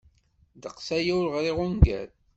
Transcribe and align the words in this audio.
Ddeqs 0.55 0.87
aya 0.97 1.13
ur 1.19 1.27
ɣriɣ 1.33 1.57
ungal. 1.65 2.09